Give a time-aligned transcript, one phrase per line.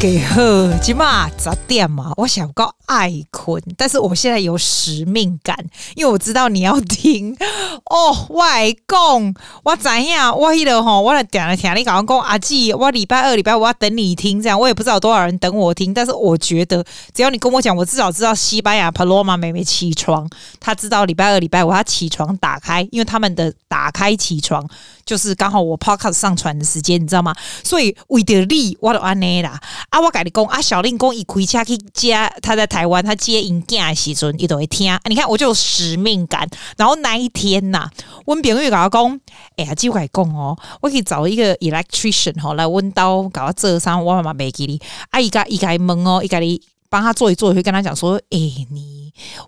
[0.00, 5.54] 给喝，起码十点嘛，我想告爱困，但是我现在有使命感，
[5.94, 7.36] 因为我知道你要听
[7.84, 8.26] 哦。
[8.30, 20.26] 外公，我知影，我迄个吼，我来点了听你刚刚讲阿姊，我礼拜二、礼拜五要等你听，这样我也不知道多少人等我听，但是我觉得只要你跟我讲，我至少知道西班牙帕罗马妹妹起床，
[20.58, 24.66] 她知道礼拜二、礼拜五她起床打开，因为他们的打开起床
[25.10, 27.34] 就是刚好我 podcast 上传的时间，你知道吗？
[27.64, 29.60] 所以为了你，我都安尼啦。
[29.88, 34.88] 啊，我跟你讲啊，小令公一开车去接他在台湾，他接因囝的时阵，伊都会听。
[34.88, 36.48] 啊，你看我就有使命感。
[36.76, 37.90] 然后那一天呐、啊，
[38.26, 39.20] 温炳玉跟我讲，
[39.56, 44.80] 哎呀，就跟你讲哦，我可以找一个 electrician 吼来温刀搞到这上，我妈妈没给你。
[45.10, 48.38] 啊，伊个伊个问哦，伊个你帮他做一做，会跟他讲说，哎，
[48.70, 48.99] 你。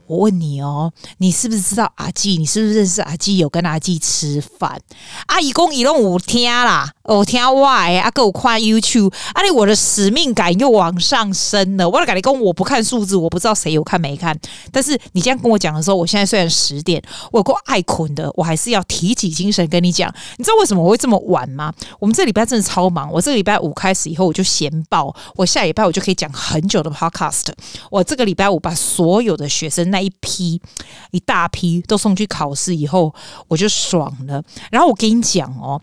[0.07, 2.31] 我问你哦，你是不是知道阿姊？
[2.37, 3.37] 你是不是认识阿姊？
[3.37, 4.81] 有跟阿姊吃饭？
[5.27, 11.89] 阿姨公一拢有听啦，我听外阿哥我看 YouTube，阿里我的使命感又往上升了。
[11.89, 14.39] 我的感觉跟我不看数字，我不知道谁有看没看。
[14.71, 20.13] 但是你这样跟我讲的时候，我现在虽然十点，我有够爱困的，我还是要提起精神跟你讲。
[20.37, 21.73] 你知道为什么我会这么晚吗？
[21.99, 23.11] 我们这礼拜真的超忙。
[23.13, 25.15] 我这个礼拜五开始以后，我就闲爆。
[25.37, 27.49] 我下礼拜我就可以讲很久的 Podcast。
[27.91, 29.49] 我这个礼拜五把所有的。
[29.63, 30.61] 学生那一批
[31.13, 33.15] 一大批都送去考试以后，
[33.47, 34.43] 我就爽了。
[34.73, 35.81] 然后我跟你讲哦。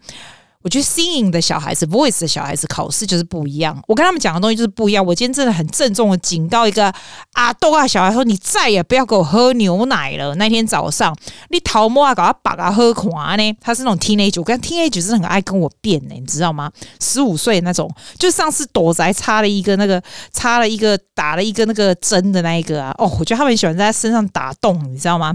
[0.61, 3.81] 我觉得适应的小孩子，voice 的小孩子考试就是不一样。
[3.87, 5.05] 我跟他们讲的东西就是不一样。
[5.05, 6.93] 我今天真的很郑重的警告一个
[7.35, 11.15] 阿豆啊小孩说：“你再也不要给我喝牛奶了。”那天早上，
[11.49, 13.57] 你头毛啊搞他把他喝垮呢？
[13.61, 16.69] 他是那种 teenage，我跟 teenage 是很爱跟我辩呢，你知道吗？
[16.99, 22.93] 十五岁那种，就上次躲宅插了一个那个插了一个打了一个那个针的那一个啊。
[22.97, 25.33] 哦，我觉得他们喜欢在他身上打洞，你知道吗？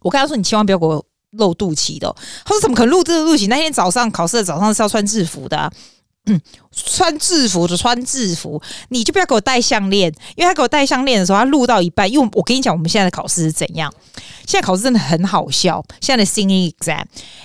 [0.00, 1.02] 我跟他说：“你千万不要给我。”
[1.36, 3.48] 露肚脐的，他说怎么可能露这个肚脐？
[3.48, 5.70] 那天早上考试的早上是要穿制服的，啊
[6.26, 6.40] 嗯，
[6.72, 13.92] 穿制服就穿制服，你就不要给我戴项链，因为他给我戴项链的时候，他录到一半，因为我跟你讲，我们现在的考试是怎样？
[14.46, 15.84] 现在考试真的很好笑。
[16.00, 17.04] 现在的 singing exam，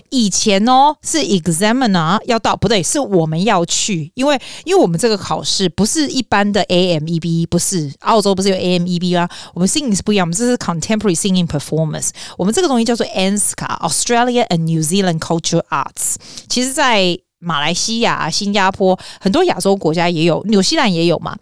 [0.10, 9.30] 以前哦是 examiner 要到，不对，是我们要去，因为因为我们这个考试不是一般的 AMEB，不是澳洲不是有 AMEB 吗？
[9.54, 16.16] 我们 singing 是不一样，我们这是 contemporary singing performance，我们这个东西叫做 ANZCA，Australia and New Zealand Cultural Arts，
[16.48, 21.38] 其实，在马来西亚、新加坡很多亚洲国家也有，纽西兰也有嘛。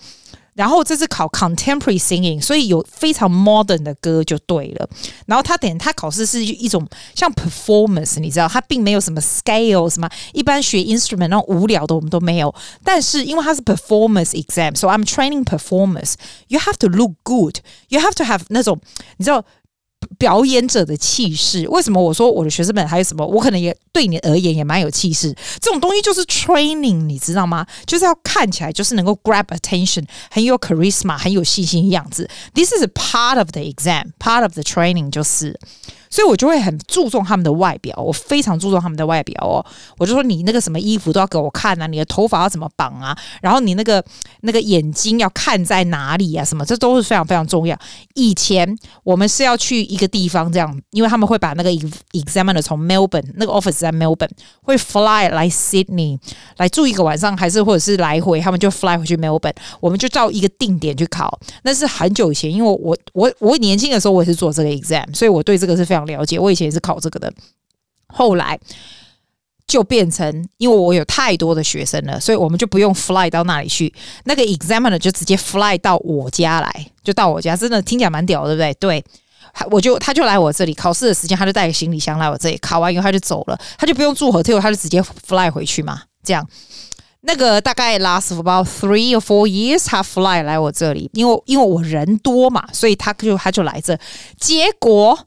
[0.57, 4.89] 然后这是考 contemporary singing，所以有非常 modern 的歌就对了。
[5.27, 12.55] 然后他等他考试是一种像 performance，你知道，他并没有什么 scale 什么，一般学 instrument 那种无聊的我们都没有。
[12.85, 17.61] 但是因为它是 performance exam，so I'm training performance。You have to look good.
[17.89, 18.79] You have to have 那种
[19.17, 19.45] 你知道。
[20.18, 23.26] 表演者的气势，为什么我说我的学生们还有什么？
[23.26, 25.36] 我可能也对你而言也蛮有气势。
[25.60, 27.66] 这种东西就是 training，你知道吗？
[27.86, 32.30] 就是要看起来就是能够 grab attention，很有 charisma，很有信心的样子。
[32.54, 35.60] This is part of the exam，part of the training 就是。
[36.10, 39.66] 所以我就会很注重他们的外表，我非常注重他们的外表哦。
[39.98, 44.04] 我就说你那个什么衣服都要给我看啊，你的头发要怎么绑啊，然后你那个
[44.42, 47.78] 那个眼睛要看在哪里啊，什么这都是非常非常重要。
[48.16, 51.70] 以前我们是要去一个地方这样，因为他们会把那个
[52.14, 54.32] examiner 从 Melbourne 那个 office 在 Melbourne
[54.62, 56.18] 会 fly 来 Sydney
[56.58, 61.40] 来住一个晚上，还是或者是来回，他们就 fly 回去 Melbourne，我们就照一个定点去考。
[61.64, 65.97] 那是很久以前，因为我我我年轻的时候我也是做这个 exam，所以我对这个是非常。
[65.98, 67.34] 想了解，我以前也是考这个的，
[68.08, 68.60] 后来
[69.68, 73.94] 就变成，因为我有太多的学生了，所以我们就不用 fly 到那里去，
[74.24, 78.74] 那个 examiner 就直接 fly 到我家来，就到我家，真的听起来蛮屌，对不对？
[78.76, 79.04] 对，
[79.70, 86.48] 我就他就来我这里考试的时间，他就带个行李箱来我这里，考完以后他就走了，他就不用住 hotel，他就直接 fly 回去嘛，这样。
[87.22, 94.00] 那个大概 last about three or four years，他 fly 来我这里，因为因为我人多嘛，所以他就他就来这，
[94.40, 95.20] 结果。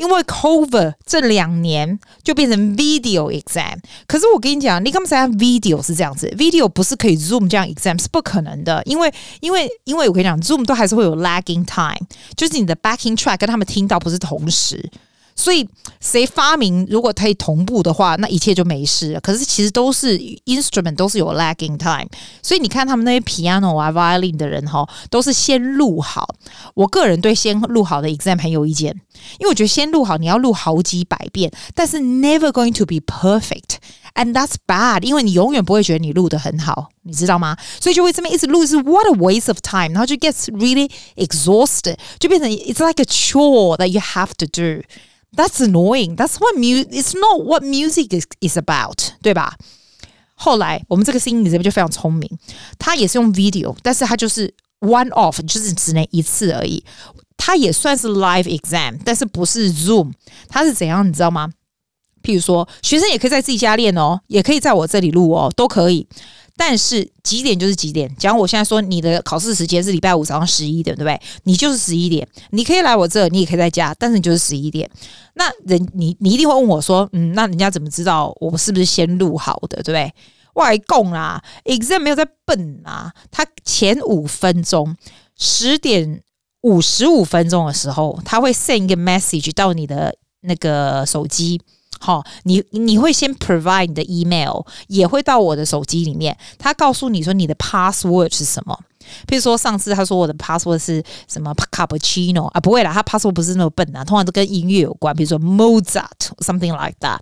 [0.00, 3.76] 因为 cover 这两年就变成 video exam，
[4.06, 14.90] 可是我跟你讲，你刚才 video 是这样子，video 不是可以 zoom 这样 exam 是不可能的，因为因为因为我跟你讲，zoom 都还是会有 lagging time，就是你的 backing track 跟他们听到不是同时。
[15.39, 15.67] 所以，
[15.99, 19.19] 谁发明如果可以同步的话，那一切就没事了。
[19.19, 22.07] 可是其实都是 instrument 都是有 lagging time，
[22.41, 26.25] 所以你看他们那些 piano 啊、violin 的人哈，都是先录好。
[26.73, 28.95] 我个人对先录好的 exam 很有意见，
[29.37, 37.57] 因为我觉得先录好你要录好几百遍，但是 never going to be perfect，and that's bad，因为你永远不会觉得你录得很好，你知道吗？
[37.81, 44.29] 所以就会这么一直录，是 what a waste of time，然后就 gets really exhausted，就变成 it's like a chore that you have
[44.37, 44.81] to do。
[45.36, 46.16] That's annoying.
[46.16, 46.84] That's what mu.
[46.90, 49.54] It's not what music is is about, 对吧？
[50.34, 52.28] 后来我们这个心理这边就非常聪明，
[52.78, 56.82] 他也是用 video，但是它就是 one off，就是只能一次而已。
[57.36, 60.12] 它也算是 live exam，但是不是 Zoom。
[60.48, 61.50] 它是怎样你知道吗？
[62.22, 66.06] 譬如说，学生也可以在自己家练哦，也可以在我这里录哦，都可以。
[66.62, 68.14] 但是几点就是几点。
[68.18, 71.18] 假如我现在说你的考试时间是礼拜五早上十一点，对不对？
[71.44, 74.88] 你就是十一点，你可以来我这，你也可以在家，但是你就是十一点。
[75.36, 80.12] 那人你你一定会问我说，嗯，那人家怎么知道我们是不是先录好的，对不对？
[80.52, 84.94] 外供啦，exam 没有在笨啊，他前五分钟
[85.38, 86.22] 十点
[86.60, 91.58] 五十五分钟的时候，他会 send 一个 message 到你的那个手机。
[92.02, 96.36] 好，你你会先 provide 你的 email，也会到我的手机里面。
[96.58, 98.78] 他告诉你说你的 password 是什么？
[99.26, 106.08] 譬如说上次他说我的 password 是什么 cappuccino 啊，不会啦，他 password 不是那么笨啊，通常都跟音乐有关，比如说 Mozart
[106.38, 107.18] something like that，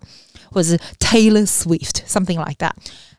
[0.52, 2.72] 或者是 Taylor Swift something like that。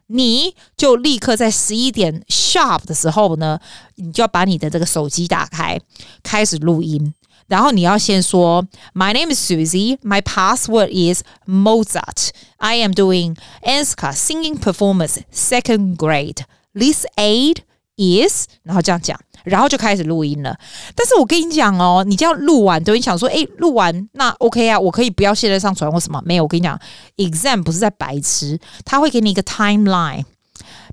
[0.07, 3.59] 你就立刻在十一点 sharp 的时候呢，
[3.95, 5.79] 你就要把你的这个手机打开，
[6.23, 7.13] 开始录音。
[7.49, 9.97] 然后你要先说，My name is Susie.
[9.97, 12.29] My password is Mozart.
[12.57, 16.43] I am doing ANSCA singing performance second grade.
[16.73, 17.57] This aid
[17.97, 20.57] is，然后这样讲，然后就开始录音了。
[20.95, 26.21] 但是我跟你讲哦，你这样录完，等于想说，哎，录完那 OK 啊，我可以不要现在上传或什么？
[26.23, 26.79] 没有，我跟你讲
[27.17, 30.23] ，exam 不是在白痴，他会给你一个 timeline。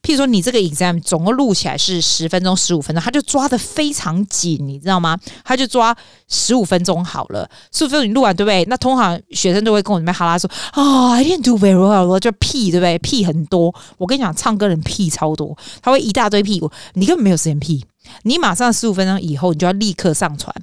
[0.07, 5.19] 譬如说，你这个 exam 总共录起来是十分钟、十五分钟，他就抓得非常紧，你知道吗？
[5.43, 5.93] 他就抓
[6.29, 8.65] 十五分钟好了，十五分钟你录完对不对？
[8.67, 12.97] 那通常学生都会跟我这边哈拉说：“啊、，I didn't do very well。”就屁对不对？
[13.01, 13.75] 屁很多。
[13.99, 17.85] 我跟你讲，唱歌人屁超多，他会一大堆屁股，你根本没有时间屁。
[18.23, 20.55] 你马上十五分钟以后，你就要立刻上传，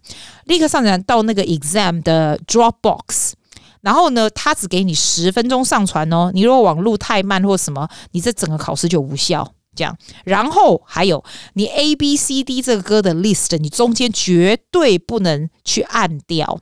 [0.45, 3.33] 立刻上传到那个 exam 的 Dropbox。
[3.83, 6.31] 然后呢，他只给你十分钟上传哦。
[6.33, 9.53] 你如果网路太慢或什么，你这整个考试就无效。
[9.75, 16.59] 这样，然后还有你 A B C D 这个歌的 list，你中间绝对不能去按掉。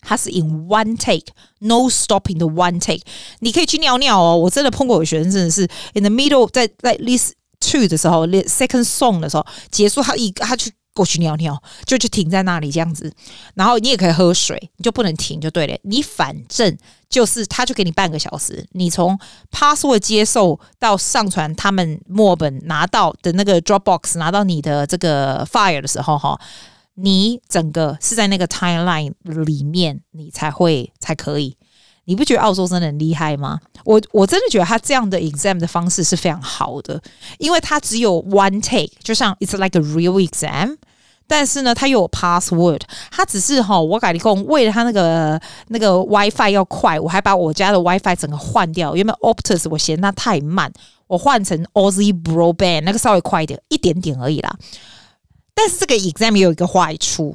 [0.00, 3.00] 它是 in one take，no stopping the one take。
[3.40, 4.36] 你可以去尿尿哦。
[4.36, 5.62] 我真的碰过有学生真的是
[5.94, 10.72] in the middle，在在 list two 的时候，second song 的时候结束，他一他去。
[10.96, 13.12] 过去尿尿，就就停在那里这样子，
[13.54, 15.76] 然后你也可以喝水，你就不能停就对了。
[15.82, 16.74] 你反正
[17.10, 19.18] 就是，他就给你半个小时，你从
[19.52, 26.40] password 接受到上传，他们墨本拿到的那个 Dropbox 拿到你的这个 file 的时候，哈，
[26.94, 31.56] 你整个是在那个 timeline 里面，你才会才可以。
[32.08, 33.58] 你不觉得澳洲真的很厉害吗？
[33.84, 37.02] 我我真的觉得他这样的 exam 的方式是非常好的，
[37.38, 40.76] 因为他只有 one take，就像 it's like a real exam，
[41.28, 42.80] 但是呢，它又有 password，
[43.10, 50.72] 它只是哈，我改立功，为了它那个那个 WiFi 要快，我还把我家的 WiFi 整个换掉，因为 Optus 我嫌它太慢，
[51.08, 54.56] 我换成 Aussie Broadband 那个稍微快一点，一点点而已啦。
[55.52, 57.34] 但是这个 exam 也有一个坏处。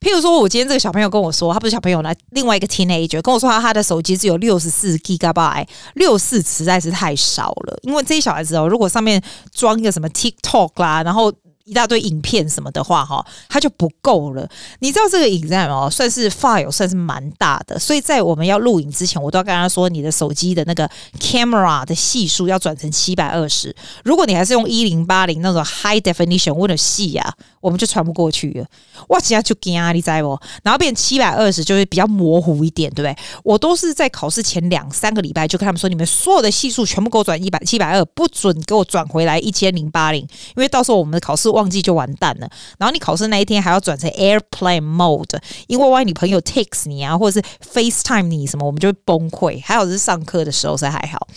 [0.00, 7.78] 譬如说，我今天这个小朋友跟我说，他不是小朋友来，另外一个 teenager 跟我说，他他的手机只有六十四 gigabyte，六四实在是太少了。
[7.82, 9.22] 因为这些小孩子哦，如果上面
[9.52, 11.32] 装一个什么 TikTok 啦，然后。
[11.64, 14.48] 一大堆影片什么的话，哈，它就不够了。
[14.80, 23.74] 你知道这个 exam 哦，算是 file 算是蛮大的，所以在我们要录影之前，我都要跟他说，你的手机的那个 camera 的系数要转成七百二十。
[24.04, 27.32] 如果你还是用一零八零那种 high definition，为了细啊，
[27.64, 28.66] 我们就传不过去了。
[29.08, 30.38] 哇，现在就惊啊，你知不？
[30.62, 33.16] 然后变七百二十就是比较模糊一点，对不对？
[33.42, 41.54] 我都是在考试前两三个礼拜就跟他们说，你们所有的系数全部给我转一百七百二，不准给我转回来一千零八零，因为到时候我们的考试。
[41.54, 49.62] 忘记就完蛋了，然后你考试那一天还要转成 airplane mode，因为万一你朋友 text 你啊，或者是 FaceTime 你什么，我们就会崩溃。
[49.64, 51.28] 还好是上课的时候才还好。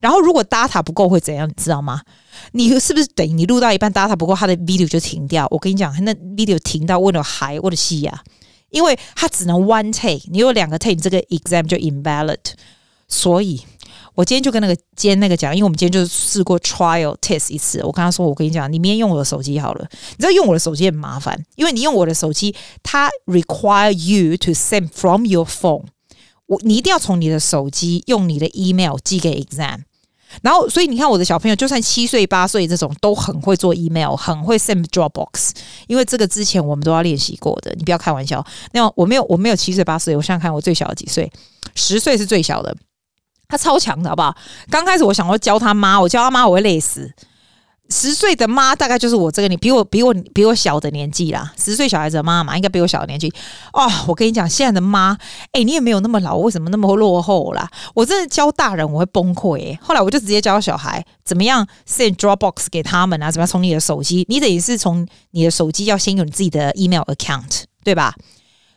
[0.00, 2.02] 然后如果 data 不够会怎样，你知道吗？
[2.52, 5.46] 你是不是等于你录到一半 data 不够，他的 video 就停掉？
[5.50, 8.22] 我跟你讲，那 video 停到为了嗨，为了戏呀，
[8.70, 12.38] 因为它只能 one take，你有两个 take，你这个 exam 就 invalid，
[13.08, 13.62] 所以。
[14.14, 17.78] 我今天就跟那个今天那个讲，因为我们今天就是试过 trial test 一次。
[17.84, 19.88] 我跟他说：“我跟你讲，你明天用我的手机好了。
[19.92, 22.52] 你知道用我的手机很麻烦，因为你用我的手机，
[22.82, 25.84] 它 require you to send from your phone。
[26.48, 29.78] 我你一定要从你的手机用你的 email 寄给 exam。
[30.42, 35.52] 然后，所以你看我的小朋友，就算七岁八岁这种，都很会做 email，很会 send Dropbox。
[35.86, 37.72] 因为这个之前我们都要练习过的。
[37.78, 38.44] 你不要开玩笑。
[38.72, 40.14] 那我没有，我没有七岁八岁。
[40.14, 41.32] 我想想看，我最小的几岁？
[41.74, 42.76] 十岁是最小的。”
[43.48, 44.36] 他超强的，好不好？
[44.68, 47.10] 刚开始我想要教他妈，我教他妈我会累死。
[47.90, 51.52] 十岁的妈大概就是我这个，你比我比我比我小的年纪啦。
[51.56, 53.32] 十岁小孩子的妈妈应该比我小的年纪
[53.72, 53.90] 哦。
[54.06, 55.16] 我跟你讲，现在的妈，
[55.52, 57.68] 哎、你也没有那么老，为什么那么落后啦？
[57.94, 59.78] 我真的教大人我会崩溃、欸。
[59.82, 68.14] 后来我就直接教小孩怎么样 send Dropbox 给他们啊，怎么样从你的手机，你得是从你的手机要先有你自己的 email account，对吧？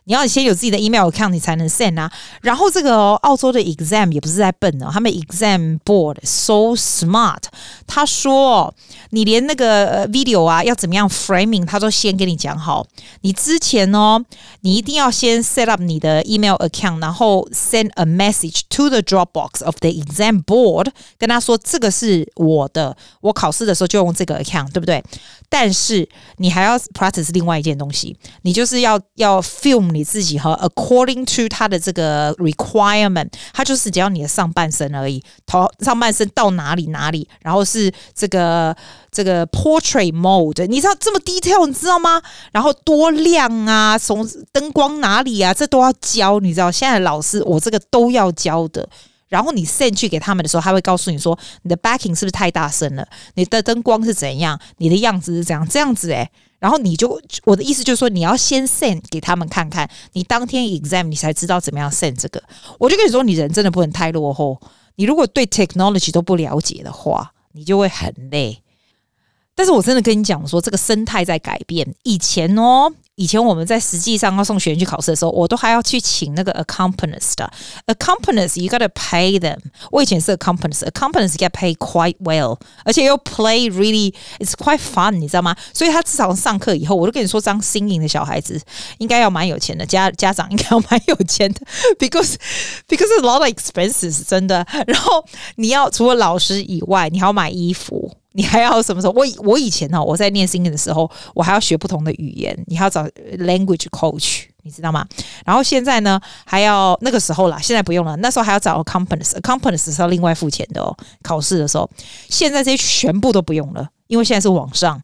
[0.05, 2.12] 你要先有自己的 email account，你才能 send 啊。
[2.41, 7.43] 然后这个、澳洲的 exam 也不是在笨哦，他们 exam board so smart。
[7.86, 8.74] 他说
[9.12, 12.86] 你连那个 video 啊要怎么样 framing，他都先给你讲好。
[13.22, 14.20] 你之前哦，
[14.62, 20.88] 你一定要先 set up 你的 email account，然后 send a message to the Dropbox of the exam board，
[21.20, 25.03] 跟他说这个是我的，我考试的时候就用这个 account，对不对？
[25.48, 29.90] 但是你还要 practice 另外一件东西，你就是要要 film。
[29.91, 38.75] 你自己和 according to 他的这个 requirement，他就是只要你的上半身而已，头上半身到哪里哪里，然后是这个
[39.12, 42.21] 这个 portrait mode，你知道这么 detail，你知道吗？
[42.51, 46.71] 然后多亮啊，从灯光哪里啊，这都要教，你知道？
[46.71, 48.88] 现在老师我这个都要教的。
[49.31, 53.07] 然后你 send 去给他们的时候，他会告诉你说你的 backing 是不是太大声了？
[53.35, 54.59] 你的灯光是怎样？
[54.77, 55.65] 你的样子是怎样？
[55.69, 56.29] 这样子诶。
[56.59, 62.43] 然后你就，我的意思就是说，你要先 send 给他们看看，你当天 exam 你才知道怎么样 send 这个。
[62.77, 64.61] 我就跟你说，你人真的不能太落后。
[64.95, 68.61] 你如果对 technology 都不了解的话，你就会很累。
[69.55, 71.95] 但是我真的跟你讲说，这个生态在改变。
[72.03, 72.91] 以前哦。
[73.22, 77.36] 以前我们在实际上要送学员去考试的时候，我都还要去请那个 accompanist
[77.86, 79.60] accompanist you gotta pay them。
[79.92, 85.56] 我以前是 accompanist，accompanist get paid quite well，而且又 play really it's quite fun，你知道吗？
[85.72, 88.60] 所以他至少上课以后，我都跟你说，当 singing 的小孩子
[88.98, 91.62] 应该要蛮有钱的，家家长应该要蛮有钱的
[92.00, 92.34] ，because
[92.88, 94.66] because a lot of expenses 真的。
[94.88, 95.24] 然后
[95.58, 98.18] 你要除了老师以外，你还要买衣服。
[98.33, 99.13] 你还要什么时候？
[99.13, 103.03] 我我以前呢，我在念 sing 的时候，我还要学不同的语言，你还要找
[103.39, 105.05] language coach，你知道吗？
[105.45, 108.15] 然后现在呢，还要那个时候啦，现在不用了。
[108.17, 110.95] 那时候还要找 accompanist，accompanist 是要另外付钱的哦。
[111.21, 111.89] 考试的时候，
[112.29, 115.01] 现在这些全部都不用了，因为现在是网上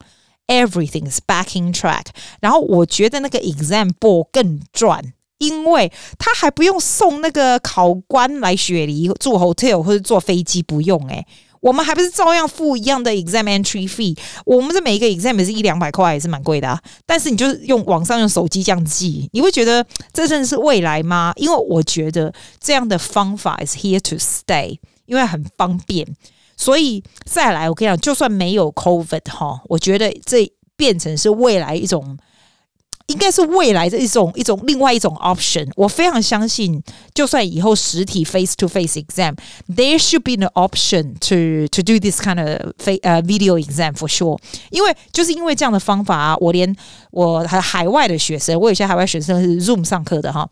[0.48, 2.05] ，everything is backing track。
[2.39, 5.03] 然后我觉得那个 exam board 更赚，
[5.39, 11.25] 因为他还不用送那个考官来雪梨住 hotel 或者坐飞机，不用诶、
[11.62, 14.18] 我们还不是照样付一样的 exam entry fee？
[14.46, 16.82] 我们这每一个 exam 也是一两百块，也是蛮贵的啊。
[17.06, 21.34] 但是你就是用网上用手机这样记，你会觉得这真的是未来吗？
[21.36, 26.08] 因为我觉得这样的方法 is here to stay，因为很方便。
[26.56, 32.18] 所以再来，我跟你讲，就算没有 COVID 哈，我觉得这变成是未来一种。
[33.08, 35.66] 应该是未来的一种一种另外一种 option。
[35.76, 36.82] 我非常相信，
[37.14, 43.00] 就算以后实体 face to face exam，there should be an option to to do this kind of face
[43.04, 44.38] 呃 video exam for sure。
[44.72, 46.76] 因为就是因为这样的方法，我连
[47.12, 50.50] 我还海外的学生，我有些海外学生是 Zoom 上课的哈。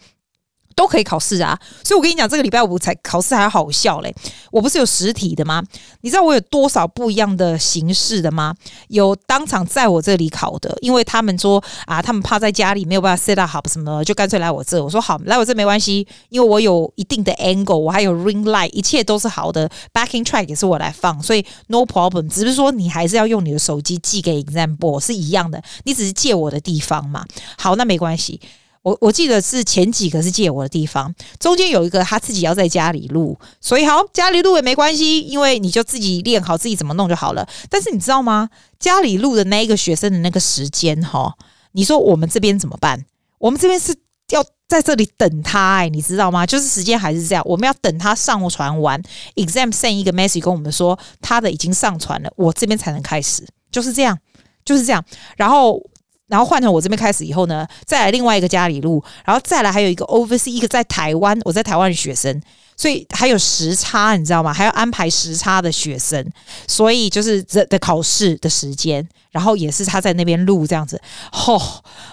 [0.76, 4.14] 都可以考试啊，所以我跟你讲，这个礼拜五才考试还好笑嘞。
[4.52, 5.64] 我不是有实体的吗？
[6.02, 8.54] 你知道我有多少不一样的形式的吗？
[8.90, 14.84] 有当场在我这里考的，因为他们说啊，他们怕在家里没有办法 set up 好什么，就干脆来我这。
[14.84, 19.70] 我说好，来我这没关系，因为我有一定的 angle，我还有 ring light，一切都是好的。
[19.94, 22.28] Backing track 也是我来放，所以 no problem。
[22.28, 27.26] 只是说你还是要用你的手机寄给 example，是一样的，你只是借我的地方嘛。
[27.58, 28.42] 好，那没关系。
[28.86, 37.48] 我我记得是前几个是借我的地方，中间有一个他自己要在家里录，所以好，家里录也没关系，因为你就自己练好自己怎么弄就好了。
[37.68, 38.48] 但是你知道吗？
[38.78, 41.36] 家里录的那一个学生的那个时间哈，
[41.72, 43.04] 你说我们这边怎么办？
[43.40, 43.92] 我们这边是
[44.30, 46.46] 要在这里等他哎，你知道吗？
[46.46, 49.02] 就是时间还是这样，我们要等他上传完
[49.34, 54.16] exam send 一个 message 跟我们说他的已经上传了，我这边才能开始，就是这样，
[54.64, 55.04] 就是这样，
[55.38, 55.82] 然后。
[56.28, 62.42] 然后换成我这边开始以后呢，再来另外一个家里录，然后再来还有一个 overseas 一个在台湾，我在台湾的学生，
[62.76, 64.52] 所以还有时差，你知道吗？
[64.52, 66.28] 还要安排时差的学生，
[66.68, 71.00] 所以就是这的考试的时间，然后也是他在那边录这样子。
[71.32, 71.62] 吼、哦，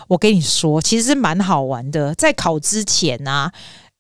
[0.09, 2.15] 我跟你说，其实是蛮好玩的。
[2.15, 3.51] 在考之前啊，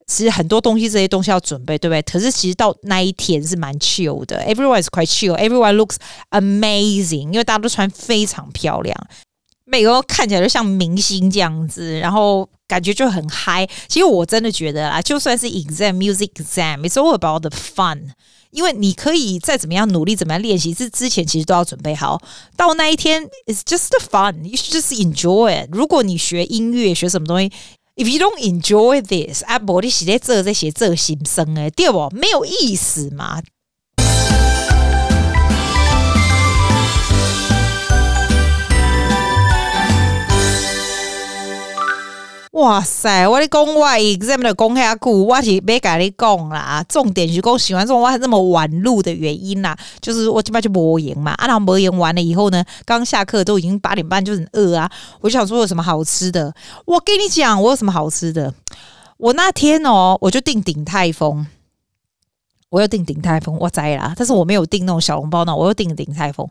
[0.06, 2.02] 其实很多东西这些东西要准备，对不对？
[2.02, 5.96] 可是其实到那一天是蛮 chill 的，everyone is quite chill，everyone looks
[6.30, 8.94] amazing，因为大家都穿非常漂亮。
[9.72, 13.66] 每个看起来就像明星这样子，然后感觉就很嗨。
[13.88, 18.10] 其实我真的觉得啊，就算是 exam music exam，it's all about the fun。
[18.50, 22.20] 因为你可以再怎么样努力，怎么样练习，这之前其实都要准备好。
[22.54, 25.70] 到那一天，it's just the fun，you should just enjoy it。
[25.72, 27.50] 如果你学音乐，学什么东西
[27.96, 32.10] ，if you don't enjoy this，啊，不，你是在做这些做心声诶，对不？
[32.10, 33.40] 没有意思嘛。
[42.52, 43.26] 哇塞！
[43.26, 46.84] 我的讲我 exam 的讲遐久，我是没跟你讲啦。
[46.86, 51.32] 重点是讲喜欢这种我这么晚录的原因啦，就是我基本上就无闲嘛。
[51.32, 54.90] 啊，然后无闲完了以后呢，刚下课都已经八点半，就很饿啊。
[55.22, 56.54] 我就想说有什么好吃的。
[56.84, 58.52] 我跟你讲，我有什么好吃的。
[59.16, 61.46] 我那天哦，我就订鼎泰丰，
[62.68, 64.12] 我要订鼎泰丰，我栽啦。
[64.14, 66.46] 但是我没有订那种小笼包呢，我又订鼎泰丰。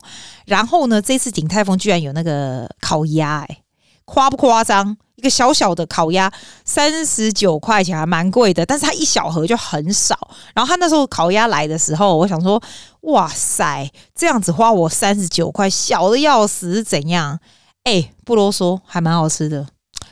[0.46, 3.62] 然后呢，这次鼎泰丰居然有那个烤鸭，哎，
[4.04, 4.96] 夸不夸张？
[5.22, 6.28] 一个小小的烤鸭，
[6.64, 8.66] 三十九块钱，还蛮贵的。
[8.66, 10.18] 但是它一小盒就很少。
[10.52, 12.60] 然后他那时候烤鸭来的时候，我想说，
[13.02, 17.38] 哇塞，这样子花我三十九块，小的要死怎样？
[17.84, 19.64] 哎、不啰嗦，还蛮好吃的，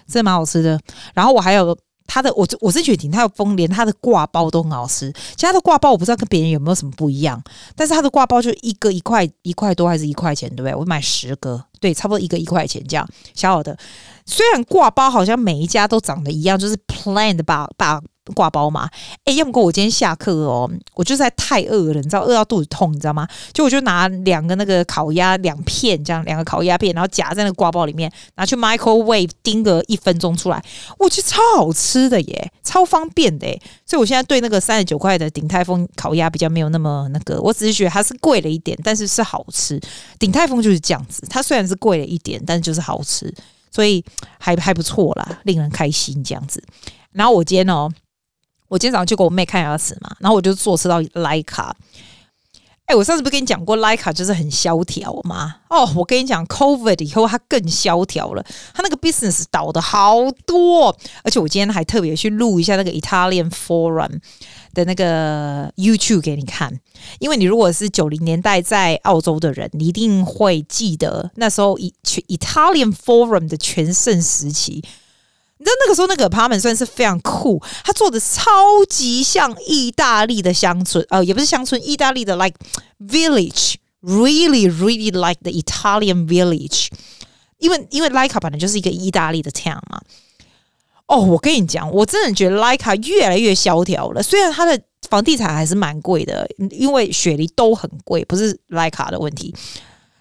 [0.06, 0.80] 真的蛮好吃的。
[1.12, 1.76] 然后我还有。
[2.12, 7.40] 它的我我是觉得鼎泰丰连它的挂包都很好吃，其他的挂包我不知道跟别人有没有什么不一样，
[7.76, 10.74] 但是它的挂包就一个一块一块多还是一块钱，对不对？
[10.74, 13.78] 我买十个，对，差不多一个一块钱这样，小小的。
[14.30, 18.00] 虽然挂包好像每一家都长得一样，就是 plain 的吧吧。
[18.36, 18.88] 挂包嘛，
[19.24, 23.26] 哎、欸，要不我今天下课哦，我就在太饿了，你知道饿到肚子痛，你知道吗？
[23.52, 30.62] 就我就拿两个那个烤鸭两片，这样两个烤鸭片，然后夹在那个挂包里面，拿去 microwave 叮个一分钟出来，
[30.98, 33.60] 我觉得超好吃的耶，超方便的耶。
[33.84, 39.80] 所以我现在对那个三十九块的鼎泰丰烤鸭比较没有那么那个，我只是觉得它是贵了一点，但是是好吃。
[40.20, 43.34] 鼎泰丰就是这样子，它虽然是贵了一点，但是就是好吃，
[43.70, 44.04] 所以
[44.38, 46.62] 还还不错啦，令人开心这样子。
[47.12, 47.90] 然后我今天哦。
[48.68, 51.74] 我今天早上去给我妹看牙齿嘛，然后我就坐车到莱卡。
[52.86, 55.56] 哎，我上次不是跟你讲过，莱卡就是很萧条吗。
[55.68, 60.14] 哦，我跟你讲，COVID 以后它更萧条了，它那个 business 倒的好
[60.46, 60.96] 多。
[61.24, 64.20] 而且我今天还特别去录一下那个 Italian Forum
[64.74, 66.72] 的那个 YouTube 给你看，
[67.18, 74.82] 因为你如果是九零年代在澳洲的人，你一定会记得那时候 Italian Forum 的全盛时期。
[75.58, 78.50] 你知道那个时候那个 apartment 算是非常酷，他做的超
[78.88, 82.56] 级像意大利的乡村，呃，也不是乡村，意大利的 like
[82.98, 86.86] village，really really like the Italian village，
[87.58, 90.00] 因为因为莱卡本来就是一个意大利的 town 嘛。
[91.10, 94.22] 哦，我跟你讲，我真的觉得莱卡越来越萧条了。
[94.22, 99.54] 虽然它的房地产还是蛮贵的，因为雪梨都很贵，不是莱卡的问题，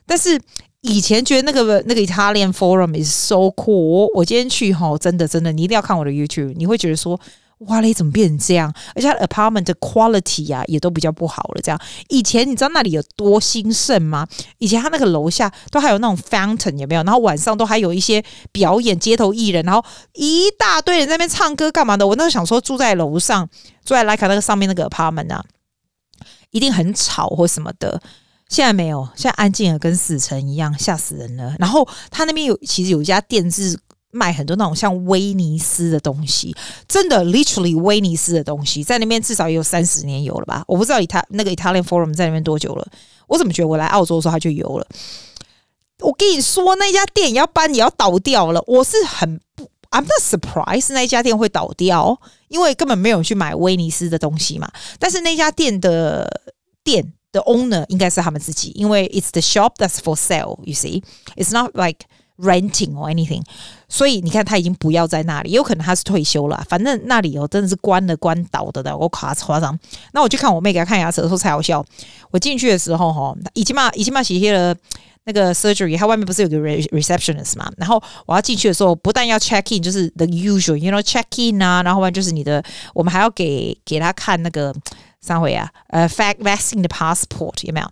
[0.05, 0.39] 但是。
[0.81, 7.19] 以前觉得那个那个 Italian Forum is so cool，我，今天去哈，真的真的，你一定要看我的 YouTube，你会觉得说，
[7.67, 8.73] 哇嘞，怎么变成这样？
[8.95, 11.61] 而且 apartment 的 quality 啊，也都比较不好了。
[11.61, 14.25] 这样，以前你知道那里有多兴盛吗？
[14.59, 17.03] 以前他那个楼下都还有那种 fountain 有没有？
[17.03, 22.07] 然后晚上都还有一些表演，街头艺人，然后一大堆人在那边唱歌干嘛的？
[22.07, 23.45] 我那时候想说，住在楼上，
[23.83, 25.43] 住在莱卡那个上面那个 apartment 啊，
[26.51, 28.01] 一定很吵或什么的。
[28.47, 31.53] 现在没有，现在安静的跟死城一样，吓死人了。
[31.59, 33.77] 然后他那边有，其实有一家店是
[34.11, 36.55] 卖很多那种像威尼斯的东西，
[36.87, 40.63] 真的，literally 威尼斯的东西，在那边至少也有三十年有了吧？
[40.67, 42.87] 我不知道他那个 Italian Forum 在那边多久了。
[43.27, 44.87] 我怎么觉得我来澳洲的时候他就有了？
[45.99, 48.63] 我跟你说，那家店要搬，也要倒掉了。
[48.67, 54.71] 我是很不，I'm not surprised 那家店会倒掉，因为根本没有去买威尼斯的东西嘛。
[54.97, 56.41] 但是那家店的
[56.83, 57.13] 店。
[57.31, 60.57] The owner 应该是他们自己，因为 it's the shop that's for sale.
[60.63, 61.03] You see,
[61.35, 62.07] it's not like
[62.39, 63.43] renting or anything.
[63.87, 66.63] 所以你看，他已经不要在那里，也有可能他是退休了。
[66.67, 69.77] 反正那里哦，真的是关了关倒的的，我夸夸张。
[70.13, 71.83] 那我去看我妹给她看牙齿的时候才好笑。
[72.31, 74.75] 我进去的时候哈，已经嘛已经嘛写写了
[75.25, 77.71] 那个 surgery，它外面不是有个 receptionist 嘛？
[77.77, 84.73] 然后我要进去的时候，不但要 check in，就是 the usual，you know check in 啊，然后完就是你的，我们还要给给他看那个。
[85.21, 87.87] 三回啊，呃，fact vaccine 的 passport 有没有？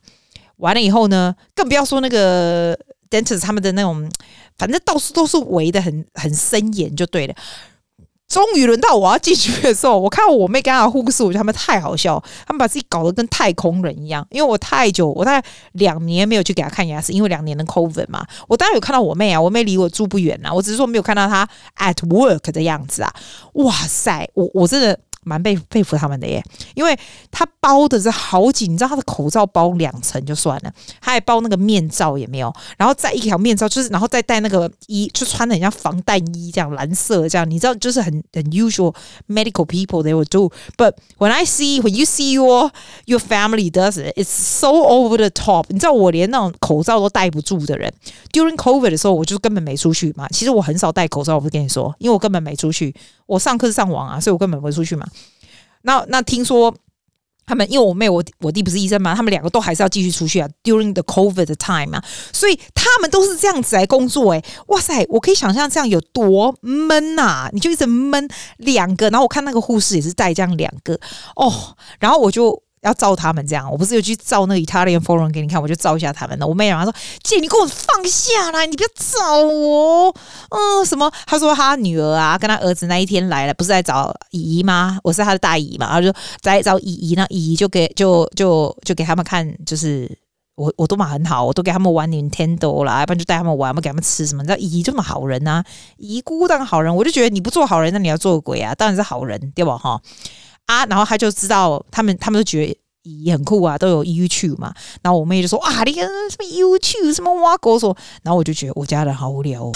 [0.60, 2.74] 完了以后呢，更不要说那个
[3.10, 4.10] dentist 他们的那种，
[4.58, 7.36] 反正到处都是围的很很森严，就对了。
[8.28, 14.28] 终于轮到我要进去的时候，我看到我妹跟她护士，我觉得他们太好笑，他们把自己搞得跟太空人一样。
[14.30, 18.28] 因为我太久，我大概两年没有去给她看牙齿，因为两年的 COVID 嘛。
[18.50, 23.16] 我当然有看到我妹啊，我妹离我住不远啊，我只是说没有看到她 at work 的样子啊。
[23.54, 25.00] 哇塞，我我真的。
[25.28, 26.42] 蛮佩佩服他们的耶，
[26.74, 26.98] 因为
[27.30, 38.96] 他包的是好紧，你知道他的口罩包两层就算了，他还包那个面罩也没有，然后再一条面罩就是，然后再戴那个衣，就穿的很像防弹衣这样，蓝色这样，你知道就是很很 usual
[39.28, 40.50] medical people they will do。
[40.78, 42.72] But when I see when you see your
[43.06, 45.66] your family does it, it's so over the top。
[45.70, 47.94] 你知道我连那种口罩都戴不住的人
[48.32, 50.28] ，during COVID 的时候我就根本没出去嘛。
[50.30, 52.94] 其实我很少戴口罩，我不跟你说，因为我根本没出去。
[53.28, 55.06] 我上课是上网啊，所以我根本不会出去嘛。
[55.84, 56.74] 那那听说
[57.46, 60.50] 他们因为我妹我我弟不是医生嘛，他们两个都还是要继续出去啊。
[60.64, 64.34] During the COVID time 啊，所以他们都是这样子来工作。
[64.34, 67.50] 哎，哇塞，我可以想象这样有多闷呐！
[67.54, 71.00] 你就一直闷两个，然后我看那个护士也是带这样两个
[71.36, 72.64] 哦，然后我就。
[72.88, 76.48] 要照他们这样，我不是有去照那个 Italian Forum 给你看，我就照一下他们的。
[76.48, 80.16] 我妹然后说：“姐，你给我放下来，你不要照我。”
[80.50, 81.12] 嗯，什么？
[81.26, 84.98] 他说他女儿啊，跟他儿子那一天来了，不是在找姨姨吗？
[85.04, 90.10] 我是他的大姨嘛，然后就在找姨姨，那姨姨就给就就就给他们看，就是
[90.56, 94.42] 我我都嘛很好，我都给他们玩 Nintendo 啦，要不然就带他们玩，不给他们吃什么？
[94.42, 95.64] 你知道姨姨这么好人啊，
[95.98, 98.74] 姨姑当好人，我就觉得你不做好人，那你要做鬼啊？
[98.74, 99.78] 当然是好人，对吧？
[99.78, 100.02] 哈。
[100.68, 104.74] 啊，然后他就知道他们，他们都觉得也很酷啊，都有 YouTube 嘛。
[105.02, 109.72] 然后我妹就说：“啊，你看什么 YouTube，什么挖狗说。”然后我就觉得我家人好无聊哦。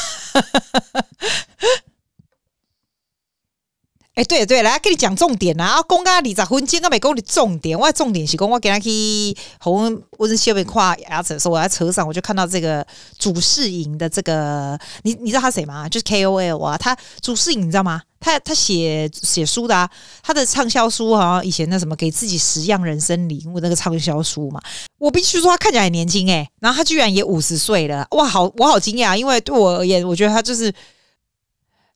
[4.13, 5.81] 哎，对对，来跟你讲重点啊！
[5.83, 7.79] 公家二十分钟，我没讲你重点。
[7.79, 12.85] 我重点是讲我给他去红我是小美夸牙齿的时候，我在车上我就看到这个
[13.17, 15.87] 主事营的这个，你你知道他谁吗？
[15.87, 18.01] 就是 KOL 啊，他主事营你知道吗？
[18.19, 19.89] 他他写写书的啊，
[20.21, 24.61] 他的畅销书好像以前那什么给自己十样人生礼物那个畅销书嘛。
[24.99, 30.69] 我必须说他看起来很年轻哎，然后他居然也五十岁了，哇，好我好惊讶，因为对我而言，我觉得他就是。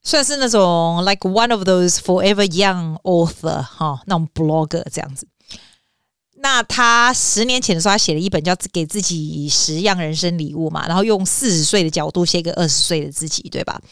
[0.06, 5.26] 算是那种 like one of those forever young author 哈，那种 blogger 这样子。
[6.36, 13.82] 那他十年前的时候，他写了一本叫《给自己十样人生礼物》嘛，然后用四十岁的角度写给二十岁的自己，对吧？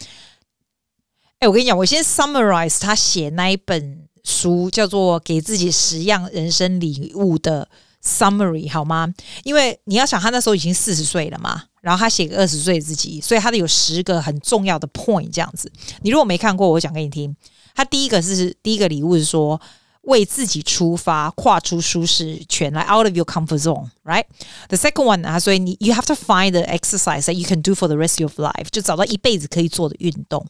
[1.41, 7.69] 哎，我跟你讲，我先 summarize 他写那一本书，叫做《给自己十样人生礼物》的
[8.05, 9.13] summary 好吗？
[9.43, 11.65] 因为你要想，他那时候已经四十岁了嘛。
[11.81, 15.71] 然后他写个二十岁自己，所以他的有十个很重要的 point 这样子。
[16.01, 17.37] 你如果没看过，我讲给你听。
[17.75, 19.61] 他第一个是第一个礼物是说
[20.03, 27.35] 为自己出发，跨出舒适圈来 out of your comfort zone，right？The second one 啊，所以你 you have to find the exercise that
[27.35, 30.47] you can do for the rest of life，就找到一辈子可以做的运动。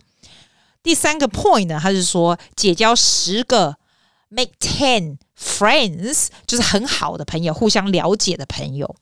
[0.84, 3.74] 第三个 point 呢，他是说结交十个
[4.28, 8.96] make ten friends，就是很好的朋友，互相了解的朋友。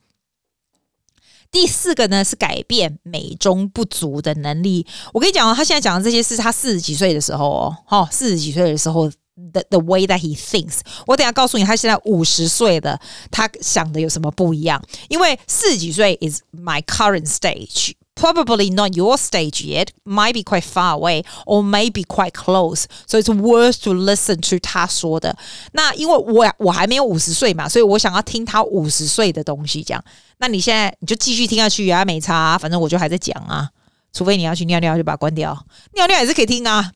[1.51, 4.87] 第四个呢是改变美中不足的能力。
[5.13, 9.07] 我跟你讲哦，他现在讲的这些是他四十几岁的时候哦，哈，四十几岁的时候
[9.51, 10.79] the the way that he thinks。
[11.05, 14.83] 我等下告诉你，他现在五十岁的他想的有什么不一样？
[15.09, 17.93] 因为四十几岁 is my current stage。
[18.15, 22.85] Probably not your stage yet, might be quite far away, or maybe quite close.
[23.07, 25.35] So it's worth to listen to 他说的。
[25.73, 29.83] 那因为我我还没有五十岁嘛，所以我想要听他五十岁的东西。
[29.83, 30.03] 这样，
[30.37, 33.69] 那你现在你就继续听下去啊，没差，反正我就还在讲啊。
[34.13, 35.65] 除非你要去尿尿，就把它关掉。
[35.95, 36.91] 尿尿也是可以听啊。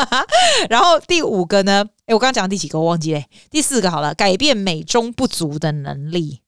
[0.70, 1.84] 然后第五个呢？
[2.06, 3.22] 诶，我刚刚讲第几个我忘记了。
[3.50, 6.40] 第四个好了，改变美中不足的能力。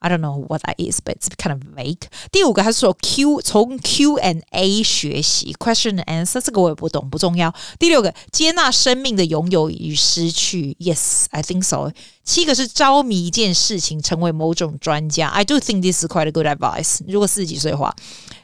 [0.00, 2.02] I don't know what that is, but it's kind of vague.
[2.30, 7.52] 第五个，他说 Q 从 Q and A 学习 question and answer，这个我也不懂，不重要。
[7.78, 10.76] 第六个，接纳生命的拥有与失去。
[10.78, 11.90] Yes, I think so.
[12.22, 15.28] 七个是着迷一件事情，成为某种专家。
[15.28, 17.00] I do think this is quite a good advice.
[17.08, 17.92] 如果四十几岁的话，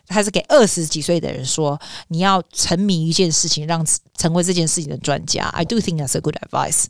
[0.09, 1.79] 还是给二十几岁的人说，
[2.09, 5.45] 你要沉迷一件事情，让成为这件事情的专家。
[5.49, 6.87] I do think that's a good advice.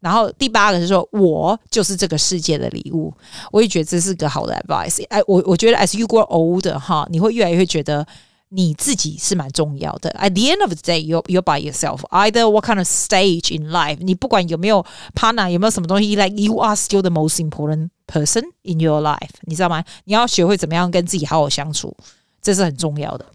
[0.00, 3.12] 然后第八个是说，我就是这个世界的礼物。
[3.50, 5.04] 我也觉得这是个好的 advice。
[5.08, 8.06] 哎，我我觉得 as you grow older 哈，你会越来越觉得
[8.50, 10.08] 你自己是蛮重要的。
[10.10, 12.02] At the end of the day, you you by yourself.
[12.10, 18.44] Either what kind of stage in life，你不管有没有 partner，有没有什么东西，like you are still the most important person
[18.62, 19.30] in your life。
[19.42, 19.84] 你知道吗？
[20.04, 21.96] 你要学会怎么样跟自己好好相处，
[22.40, 23.26] 这是很重要的。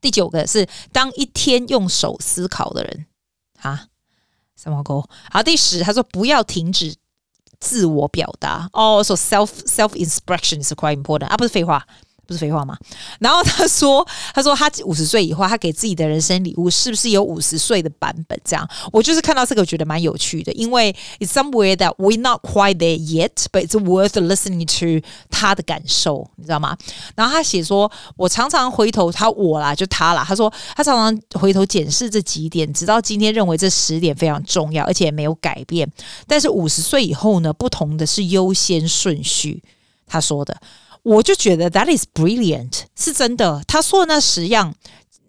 [0.00, 3.06] 第九个是当一天用手思考的人，
[3.58, 3.88] 哈。
[4.64, 5.06] 怎么沟？
[5.30, 6.94] 好，第十，他说不要停止
[7.60, 11.86] 自我表达哦，说、so、self self expression is quite important 啊，不是废话。
[12.26, 12.76] 不是废话吗？
[13.18, 18.38] 然后他说：“他说他五十岁以后，他给自己的人生礼物是不是有五十岁的版本？
[18.44, 26.76] 这样，我就是看到这个，我觉得蛮有趣的，因为 it's somewhere that we're not quite there yet, but it's worth listening to 他的感受，你知道吗？
[27.14, 35.90] 然后他写说，我常常回头，他我啦，就他啦，他说他常常回头检视这几点，直到今天认为这十点非常重要，而且没有改变。
[36.26, 39.62] 但是五十岁以后呢，不同的是优先顺序。
[40.06, 40.56] 他说的。”
[41.04, 43.62] 我就觉得 that is brilliant，是真的。
[43.68, 44.74] 他说的那十样，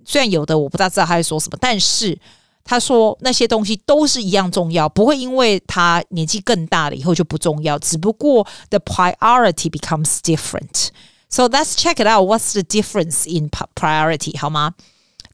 [0.03, 2.17] 虽然有的我不大知道他在说什么，但是
[2.63, 7.77] 他说那些东西都是一样重要，不会因为他年纪更大了以后就不重要。
[7.77, 10.87] 只不过 the priority becomes different。
[11.29, 12.25] So let's check it out.
[12.25, 14.39] What's the difference in priority？
[14.39, 14.75] 好吗？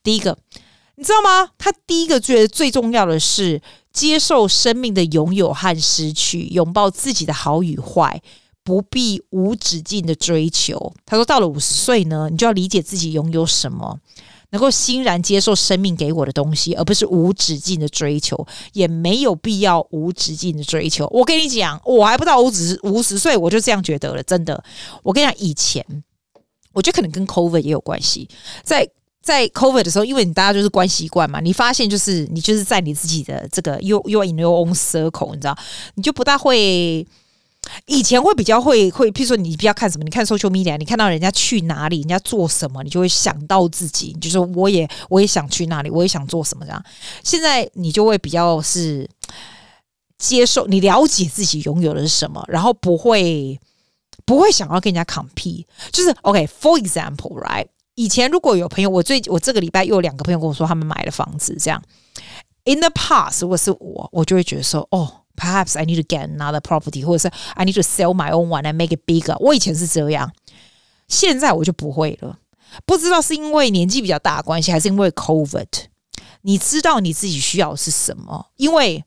[0.03, 0.37] 第一个，
[0.95, 1.51] 你知道吗？
[1.59, 3.61] 他第一个觉得最重要的是
[3.93, 8.19] 接受生命的拥有和失去，拥抱自己的好与坏，
[8.63, 10.93] 不必无止境的追求。
[11.05, 13.99] 他说，到了五十岁呢，你就要理解自己拥有什么。
[14.53, 21.07] 能够欣然接受生命给我的东西，而不是无止境的追求，也没有必要无止境的追求。
[21.07, 24.21] 我跟你讲，我还不到五十五十岁，我就这样觉得了。
[24.23, 24.61] 真的，
[25.03, 26.03] 我跟你讲，以前
[26.73, 28.27] 我觉得可能跟 COVID 也有关系。
[28.61, 28.85] 在
[29.21, 35.57] 在 COVID 的时候，因为你大家就是关习惯嘛，你发现就是你就是在你自己的这个 you you in your own circle，你知道，
[35.95, 37.07] 你就不大会。
[37.85, 40.03] 以前会比较会会，譬如说你比较看什么？
[40.03, 46.83] 你看 social media，你看到人家去哪里，人家做什么，你就会想到自己，就是我也我也想去那里，我也想做什么这样。
[47.23, 49.09] 现在你就会比较是
[50.17, 53.59] 接受，你了解自己拥有的是什么，然后不会
[54.25, 55.65] 不会想要跟人家 compete。
[55.91, 57.67] 就是 OK，for example，right？
[57.95, 61.81] 以前如果有朋友，我最我这个礼拜又有两个朋友跟我说他们买了房子，这样。
[62.65, 65.20] In the past，如果是我，我就会觉得说，哦。
[65.41, 68.95] Perhaps I need to get another property，或者是 I need to sell my own one and make
[68.95, 69.35] it bigger。
[69.39, 70.31] 我以前是这样，
[71.07, 72.37] 现在我就不会了。
[72.85, 75.65] 不知道是因为年纪比较大的关系，还是因为 COVID。
[76.43, 78.51] 你知道你自己需要是什么？
[78.57, 79.03] 因为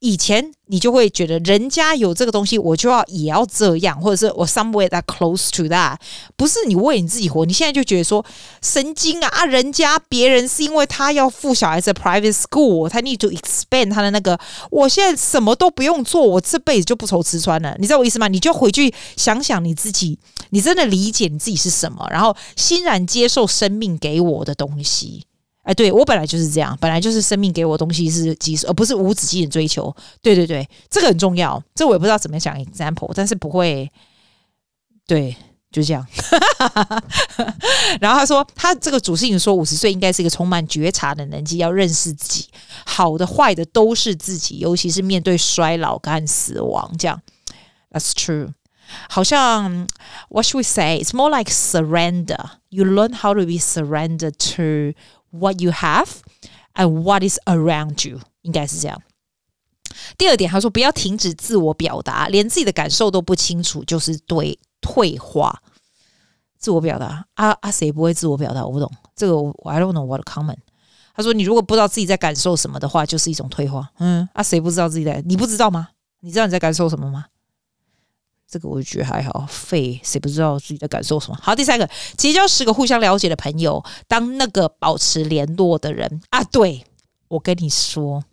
[0.00, 5.96] 以前你就会觉得人家有这个东西，我就要也要这样，或者是我 somewhere that close to that。
[6.36, 8.24] 不是你为你自己活，你现在就觉得说
[8.62, 9.44] 神经啊啊！
[9.44, 14.38] 人家别人是因为他要付小孩子的 private school，他 need to expand 他的那个。
[14.70, 17.76] 我现在什么都不用做，我这辈子就不愁吃穿了。
[17.78, 18.26] 你知道我意思吗？
[18.28, 20.18] 你就回去想想你自己，
[20.50, 25.26] 你真的理解你自己是什么，然后欣然接受生命给我的东西。
[25.70, 29.94] 哎，对，我本来就是这样，本来就是生命给我东西是及时，而不是无止境的追求。
[30.20, 31.62] 对对对，这个很重要。
[31.76, 33.88] 这我也不知道怎么讲 example，但是不会，
[35.06, 35.36] 对，
[35.70, 36.04] 就这样。
[38.00, 42.48] 然后他说，他这个主持人说，五十岁应该是一个充满觉察的年纪，要认识自己，
[42.84, 47.22] 好的坏的都是自己，尤其是面对衰老跟死亡，这样。
[47.92, 48.54] That's true。
[49.08, 49.86] 好像
[50.30, 51.00] What should we say?
[51.00, 52.50] It's more like surrender.
[52.70, 54.98] You learn how to be surrendered to.
[55.30, 56.08] What you have
[56.74, 59.00] and what is around you，应该是这样。
[60.16, 65.62] 第二点，他说不要停止自我表达，连自己的感受都不清楚，就是对退化。
[66.58, 68.64] 自我表达啊啊，谁不会自我表达？
[68.64, 70.58] 我不懂这个我，I don't know what comment。
[71.14, 73.90] 他说你如果不知道自己在感受什么的话，就是一种退化。
[73.98, 75.22] 嗯啊，谁不知道自己在？
[75.26, 75.88] 你不知道吗？
[76.20, 77.26] 你知道你在感受什么吗？
[78.50, 81.38] 这个我就觉得还好，废，谁不知道自己在感受什么？
[81.40, 86.42] 好，第三个，结交十个互相了解的朋友，当那个保持联络的人啊。
[86.42, 86.84] 对，
[87.28, 88.24] 我跟你说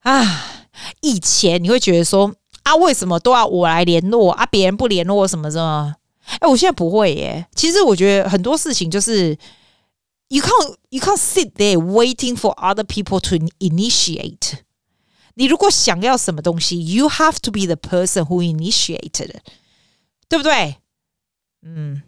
[0.00, 0.66] 啊，
[1.02, 4.46] 以前你会觉得说啊，为什么都要我来联络啊？
[4.46, 5.96] 别人不联络什么什么？
[6.40, 7.46] 哎，我现在不会耶。
[7.54, 9.36] 其实我觉得很多事情就是
[10.28, 14.60] you can't you can't sit there waiting for other people to initiate。
[15.34, 19.36] 你如果想要什么东西，you have to be the person who initiated，
[20.28, 20.76] 对不对？
[21.62, 22.02] 嗯，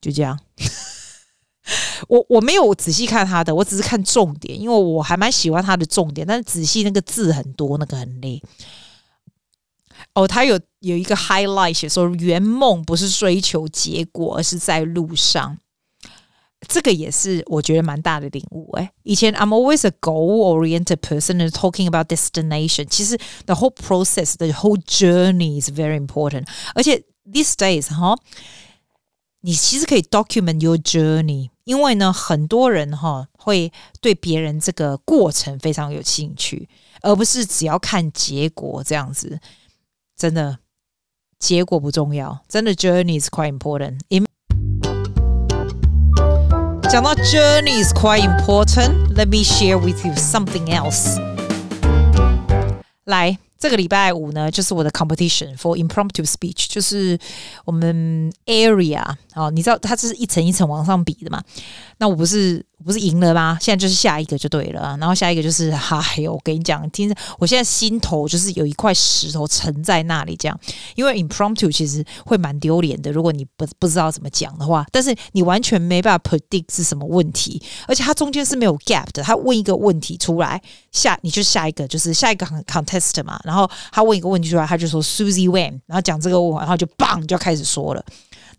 [0.00, 0.38] 就这样。
[2.08, 8.42] 我我没有仔细看他的，我只是看重点，因为我还蛮喜欢他的重点，但是仔细那个字很多，那个很累。
[10.14, 15.58] 哦，他有有一个 highlight 写说，圆梦不是追求结果，而是在路上。
[16.67, 18.91] 这个也是我觉得蛮大的领悟哎。
[19.03, 22.85] 以前 I'm always a goal-oriented person and talking about destination。
[22.85, 26.47] 其实 the whole process, the whole journey is very important。
[26.73, 28.17] 而且 these days 哈，
[29.41, 36.67] 你其实可以 document your journey，因为呢，很多人哈会对别人这个过程非常有兴趣，
[37.01, 39.39] 而不是只要看结果这样子。
[40.17, 40.57] 真的，
[41.37, 43.99] 结果不重要，真的 journey is quite important。
[46.89, 49.15] 讲到 journey is quite important.
[49.15, 51.19] Let me share with you something else.
[53.05, 53.37] 来。
[53.57, 57.17] 这个礼拜五呢，就是我的 competition for impromptu speech，就是
[57.63, 59.01] 我们 area
[59.33, 61.41] 哦，你知道它这是一层一层往上比的嘛？
[61.97, 63.58] 那我不是我 不是赢了吗？
[63.60, 70.58] 现在就是下一个就对了，然后下一个就是，哎呦，我跟你讲，听着，我现在心头就是有一块石头沉在那里，这样，
[70.94, 83.38] 因为 impromptu 其实会蛮丢脸的，如果你不不知道怎么讲的话，但是你完全没办法 predict 是什么问题，而且它中间是没有 gap 的，他问一个问题出来，下你就下一个，就是下一个 contest 嘛。
[83.44, 88.04] 然后他问一个问题出来，他就说 Susie when，然后讲这个问，然后就 bang 就开始说了。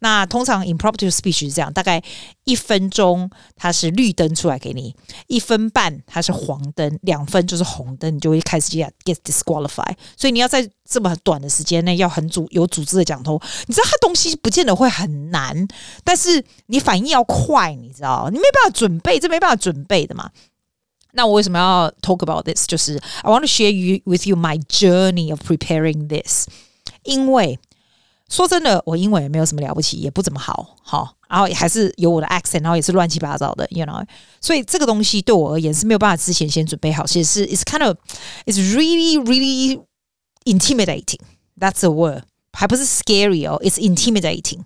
[0.04, 2.02] 那通常 impromptu speech 是这样，大概
[2.44, 4.96] 一分钟它是绿灯出来给你，
[5.28, 9.96] 一分半它是黄灯，两分就是红灯，你就会开始 get disqualified。
[10.18, 15.68] 所以你要在这么短的时间内要很组有组织的讲头，你知道它东西不见得会很难，
[16.04, 20.32] 但是你反应要快，你知道，你没办法准备，这没办法准备的嘛。
[21.12, 22.66] 那我为什么要 talk about this？
[22.66, 26.48] 就是 I want to share you with you my journey of preparing this。
[27.04, 27.60] 因为
[28.32, 34.04] 说真的，我英文也没有什么了不起，也不怎么好，好，然后还是有我的 accent，然后也是乱七八糟的，you know。
[34.40, 37.98] 所以这个东西对我而言是没有办法之前先准备好，其实是 it's kind of
[38.46, 39.82] it's really really
[40.46, 41.20] intimidating。
[41.60, 44.62] That's a word，还不是 scary 哦，it's intimidating。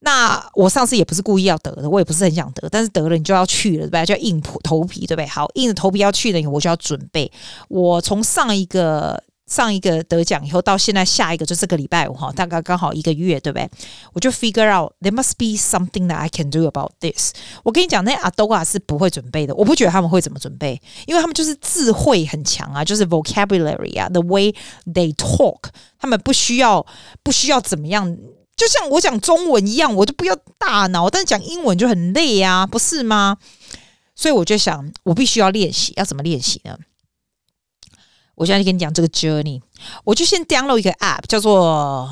[0.00, 4.04] 那我上次也不是故意要得的，我也不是很想得，但是得了你就要去了，对吧？
[4.04, 5.26] 就要硬头头皮，对不对？
[5.26, 7.30] 好，硬着头皮要去的，我就要准备。
[7.68, 9.22] 我从上一个
[9.54, 13.70] 上一个得奖以后到现在下一个就这个礼拜五哈，大概刚好一个月，对不对？
[14.12, 17.32] 我就 figure out there must be something that I can do about this。
[17.62, 24.52] 我跟你讲，那阿多啊是不会准备的，我不觉得他们会怎么准备，因为他们就是智慧很强啊，就是 vocabulary 啊，the way
[24.86, 25.60] they talk，
[26.00, 26.84] 他们不需要
[27.22, 28.16] 不需要怎么样。
[28.56, 33.36] 就像我讲中文一样，我就不要大脑，但是讲英文就很累啊，不是吗？
[34.16, 36.76] 所以我就想，我必须要练习，要怎么练习呢？
[38.34, 39.60] 我现在就跟你讲这个 journey，
[40.04, 42.08] 我就先 download 一个 app，叫做。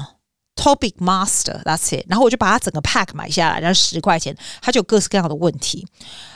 [0.54, 2.04] Topic Master，that's it。
[2.06, 5.85] 然后我就把它整个 pack 买下来，然后十块钱，它就有各式各样的问题。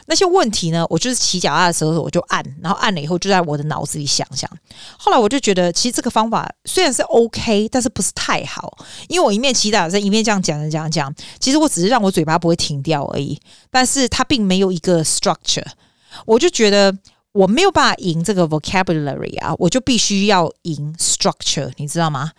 [0.07, 4.51] 那些问题呢，我就是骑脚踏的时候我就按，然后按了以后就在我的脑子里想想。
[4.99, 13.39] 后来我就觉得，其实这个方法虽然是 OK，但是不是太好，因为我一面骑脚踏车一面这样讲讲讲讲，其实我只是让我嘴巴不会停掉而已，
[13.71, 15.67] 但是它并没有一个 structure。
[16.25, 16.97] 我就觉得
[17.37, 22.33] 我没有办法赢这个 vocabulary 啊，我就必须要赢 structure，你知道吗？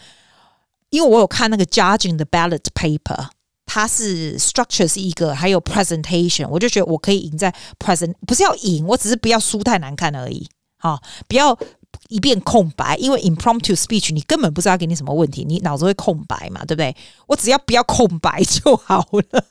[0.90, 3.28] 因为我有看那个 judging the ballot paper，
[3.66, 10.48] 它是 structure 是一个，还有 presentation，我就觉得我可以赢在 present，不是要赢，我只是不要输太难看而已。
[10.80, 11.58] 好，不要
[12.08, 16.96] 一片空白，因为 impromptu speech 你根本不知道给你什么问题，你脑子会空白嘛，对不对？
[17.28, 19.44] 我只要不要空白就好了，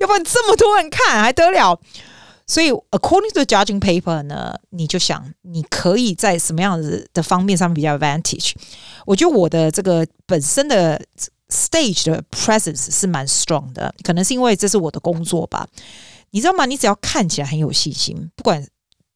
[0.00, 1.80] 要不然这么多人看还得了？
[2.47, 8.51] 所以，according to the judging paper 呢，你就想你可以在什么样子的方面上面比较 advantage？
[9.05, 11.01] 我觉得我的这个本身的
[11.47, 15.65] stage 的 presence 是蛮 strong 的，可能是因为这是我的工作吧。
[16.31, 16.65] 你知道吗？
[16.65, 18.67] 你只要看起来很有信心，不管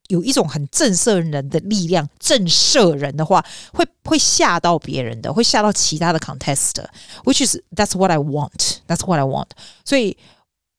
[0.08, 8.78] 有一种很震慑人的力量，震慑人的话，会会吓到别人的，会吓到其他的 contestant。Which is that's what I want.
[8.88, 9.50] That's what I want.
[9.84, 10.16] 所以。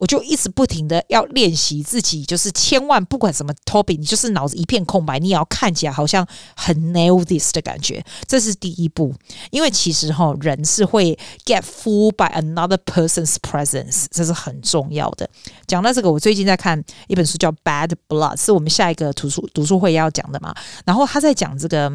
[0.01, 9.13] 我就一直不停的要练习自己，就是千万不管什么 topic，你就是脑子一片空白，你也要看起来好像很 nail this 的感觉，这是第一步。
[9.51, 15.29] 因为其实哈，人是会 get fooled by another person's presence，这是很重要的。
[15.67, 20.51] 讲到这个，我最近在看一本书叫《Bad Blood》，是我们下一个读书读书会要讲的嘛。
[20.83, 21.91] 然后他在讲这个，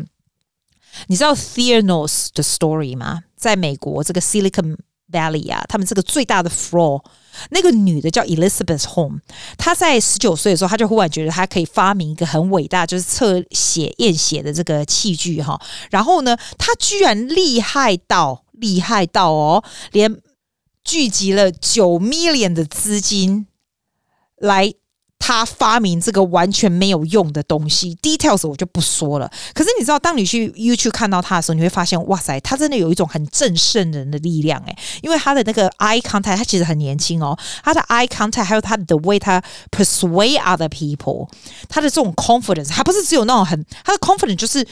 [1.08, 3.24] 你知道 Theranos 的 story 吗？
[3.36, 4.76] 在美国这个 Silicon
[5.10, 7.02] Valley 啊，他们这个最大的 fraud。
[7.51, 9.20] 那个女的叫 Elizabeth Home，
[9.57, 15.61] 她在十九岁的时候，她就忽然觉得她可以发明一个很伟大，就是测血验血的这个器具哈。
[15.90, 20.20] 然后呢，她居然厉害到厉害到哦，连
[20.85, 23.46] 聚集了九 million 的资金
[24.37, 24.75] 来。
[25.18, 29.29] 他发明这个完全没有用的东西，details 我就不说了。
[29.55, 41.29] 可是你知道，当你去 YouTube 看到他的时候，你会发现，哇塞，他真的有一种很震慑人的力量诶，因为他的那个 eye contact，他其实很年轻哦，他的 eye contact 还有他的 the way 他 persuade other people，
[41.68, 44.64] 他的这种 confidence，还不是只有那种很，他的 confidence 就是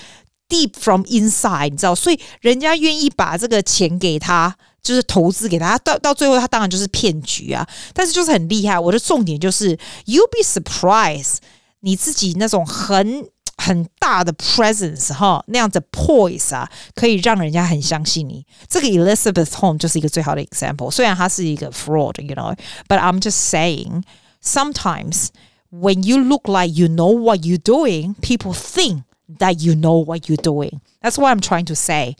[0.48, 4.56] deep from inside，你知道，所以人家愿意把这个钱给他。
[4.83, 7.67] 就是投资给他，到到最后他当然就是骗局啊！
[7.93, 8.79] 但是就是很厉害。
[8.79, 11.37] 我的重点就是，you'll be surprised，
[11.81, 18.45] 你自己那种很很大的 presence 哈，那样的 poise 啊，可以让人家很相信你。
[18.69, 20.89] 这个 Elizabeth Holmes 就是一个最好的 example。
[20.89, 25.27] 虽然他是一个 fraud，you know，but I'm just saying，sometimes
[25.71, 29.03] when you look like you know what you're doing，people think
[29.39, 32.15] that you know what you're doing。That's what I'm trying to say。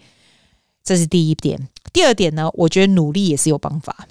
[0.85, 1.68] 这是第一点。
[1.92, 4.07] 第二点呢，我觉得努力也是有方法。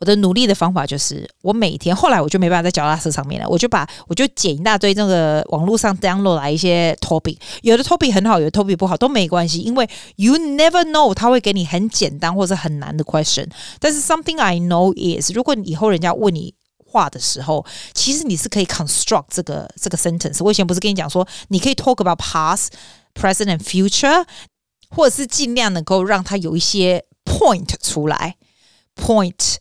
[0.00, 13.46] 我的努力的方法就是，我每天后来我就没办法在脚踏车上面了，我就把我就捡一大堆那个网络上 download 来一些 topic，有的 topic 很好，有的 topic 不好都没关系，因为 you never know 他会给你很简单或者很难的 question。
[13.78, 16.52] 但是 something I know is，如果以后人家问你
[16.84, 17.64] 话的时候，
[17.94, 20.42] 其实你是可以 construct 这个这个 sentence。
[20.44, 22.70] 我以前不是跟你讲说，你可以 talk about past、
[23.14, 24.26] present and future。
[24.90, 28.36] 或者是尽量能够让他有一些 point 出来
[28.96, 29.56] ，point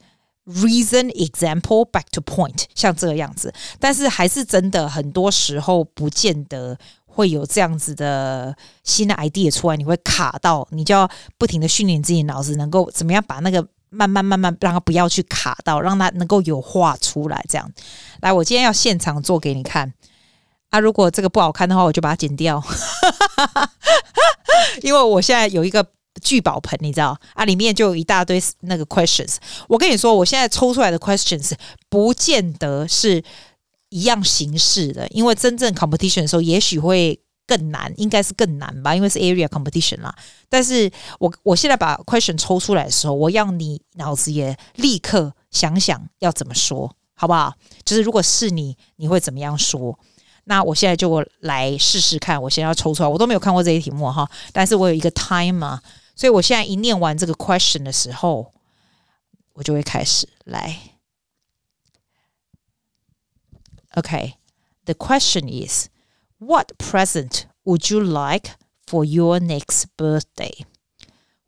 [0.45, 3.53] reason example back to point，像这个样子。
[3.79, 17.45] 但是还是真的很多时候不见得会有这样子的新的 idea 出来，你会卡到，你就要不停的训练自己脑子，能够怎么样把那个慢慢慢慢让他不要去卡到，让他能够有画出来。
[17.47, 17.71] 这样，
[18.21, 19.93] 来，我今天要现场做给你看。
[20.69, 22.59] 啊，如果这个不好看的话，我就把它剪掉。
[24.81, 25.85] 因为我现在有一个
[26.21, 29.37] 聚宝盆，你知道啊，里面就有一大堆那个 questions。
[29.67, 31.53] 我跟你说，我现在抽出来的 questions
[31.89, 33.23] 不见得是
[33.89, 40.15] 一样形式的，因为真正 competition 的时候，也许会更难，应该是更难吧，因为是 area competition 啦。
[40.49, 47.53] 但是我我现在把 question 抽出来的时候，我让你脑子也立刻想想要怎么说，好不好？
[47.83, 49.97] 就是如果是你，你会怎么样说？
[50.44, 55.78] 那我现在就来试试看，我现在要抽出来，我都没有看过这些题目哈，但是我有一个 timer，
[56.16, 58.52] 所以我现在一念完这个 question 的时候，
[59.52, 60.78] 我就会开始来。
[63.94, 65.88] Okay，the question is,
[66.38, 68.52] what present would you like
[68.86, 70.64] for your next birthday?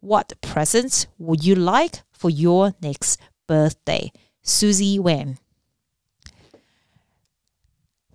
[0.01, 4.11] What present would you like for your next birthday?
[4.43, 5.37] Susie Wang.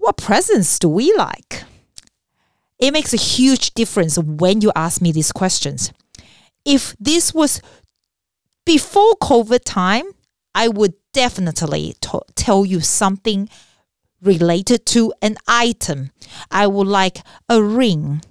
[0.01, 1.63] What presents do we like?
[2.79, 5.93] It makes a huge difference when you ask me these questions.
[6.65, 7.61] If this was
[8.65, 10.05] before COVID time,
[10.55, 13.51] I would definitely t- tell you something
[14.23, 16.13] related to an item.
[16.51, 17.19] I would like
[17.51, 18.23] a ring.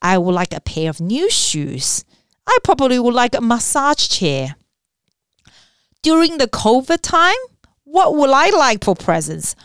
[0.00, 2.04] I would like a pair of new shoes.
[2.46, 4.54] I probably would like a massage chair.
[6.00, 7.42] During the COVID time,
[7.82, 9.56] what would I like for presents?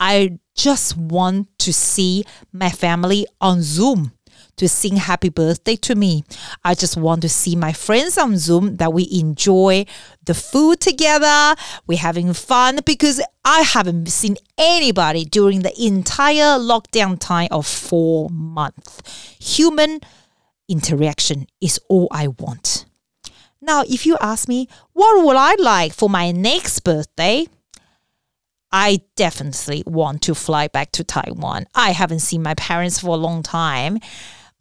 [0.00, 4.12] I just want to see my family on Zoom
[4.56, 6.24] to sing happy birthday to me.
[6.64, 9.86] I just want to see my friends on Zoom that we enjoy
[10.24, 11.54] the food together.
[11.86, 18.28] We're having fun because I haven't seen anybody during the entire lockdown time of four
[18.30, 19.00] months.
[19.38, 20.00] Human
[20.68, 22.86] interaction is all I want.
[23.62, 27.46] Now, if you ask me, what would I like for my next birthday?
[28.72, 31.66] I definitely want to fly back to Taiwan.
[31.74, 33.98] I haven't seen my parents for a long time.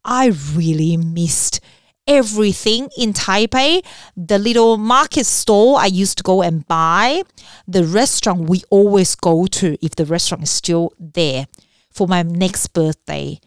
[0.04, 1.60] I really missed
[2.08, 3.86] everything in Taipei.
[4.18, 7.22] The little market store I used to go and buy,
[7.68, 11.46] the restaurant we always go to if the restaurant is still there
[11.92, 13.40] for my next birthday.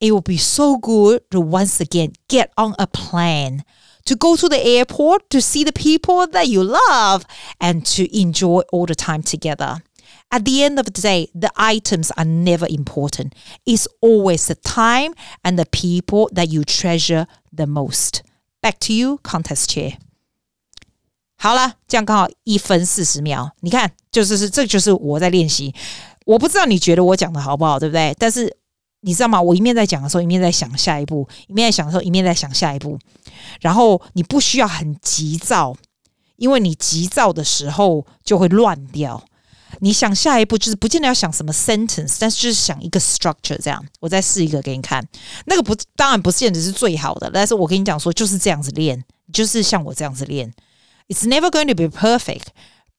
[0.00, 3.64] It will be so good to once again get on a plane
[4.05, 7.25] to go to the airport to see the people that you love
[7.59, 9.81] and to enjoy all the time together.
[10.31, 13.33] At the end of the day, the items are never important.
[13.65, 18.21] It's always the time and the people that you treasure the most.
[18.61, 19.97] Back to you, contest chair.
[21.37, 23.51] 好了，这样刚好一分四十秒。
[23.61, 25.73] 你看，就是是，这就是我在练习。
[26.25, 28.13] 我不知道你觉得我讲的好不好，对不对？
[28.19, 28.55] 但是
[29.04, 29.40] 你知道吗？
[29.40, 32.98] 我一面在讲的时候，一面在想下一步；一面在想的时候，一面在想下一步。
[33.60, 35.76] 然后你不需要很急躁，
[36.36, 39.22] 因为你急躁的时候就会乱掉。
[39.80, 43.84] 你想下一步就是不见得要想什么 sentence，但是就是想一个 structure 这样。
[44.00, 45.04] 我再试一个给你看，
[45.46, 50.52] 那个不当然不见得是最好的，但是我跟你讲说就是这样子练，就是像我这样子练。
[51.08, 52.46] It's never going to be perfect,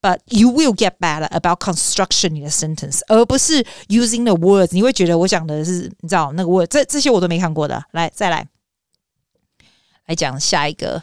[0.05, 4.69] but you will get better about construction in a sentence，而不是 using the words。
[4.73, 7.85] 你会觉得我讲的是你知道那个 word，这这些我都没看过的。
[7.93, 8.49] 来，再来，
[10.07, 11.03] 来讲下一个。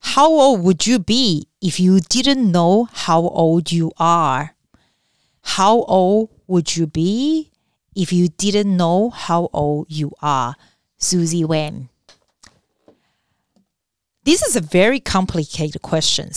[0.00, 4.54] How old would you be if you didn't know how old you are?
[5.56, 7.50] How old would you be
[7.94, 10.54] if you didn't know how old you are?
[10.98, 11.88] Susie Wang.
[14.23, 16.31] This is a very complicated question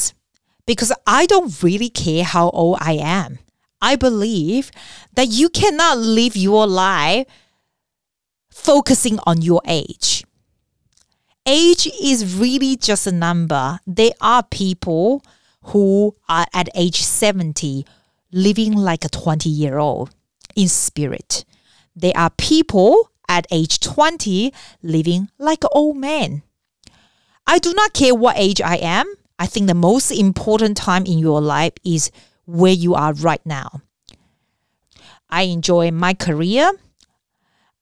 [0.66, 3.39] because I don't really care how old I am.
[3.80, 4.70] I believe
[5.14, 7.26] that you cannot live your life
[8.51, 10.26] focusing on your age
[11.47, 13.78] age is really just a number.
[13.87, 15.22] There are people
[15.62, 17.87] who are at age 70
[18.32, 20.11] living like a 20 year old
[20.55, 21.45] in spirit.
[21.95, 26.43] There are people at age 20 living like an old man.
[27.47, 29.07] I do not care what age I am.
[29.38, 32.11] I think the most important time in your life is
[32.47, 33.82] where you are right now.
[35.28, 36.70] I enjoy my career.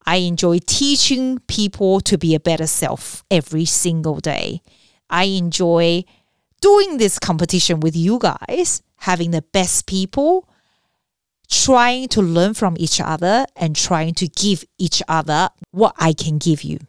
[0.05, 4.61] I enjoy teaching people to be a better self every single day.
[5.09, 6.03] I enjoy
[6.61, 10.49] doing this competition with you guys, having the best people,
[11.49, 16.37] trying to learn from each other and trying to give each other what I can
[16.37, 16.79] give you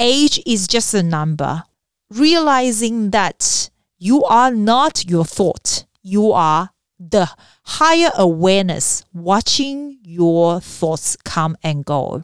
[0.00, 1.64] Age is just a number.
[2.10, 7.28] Realizing that you are not your thought, you are the
[7.64, 12.22] higher awareness watching your thoughts come and go.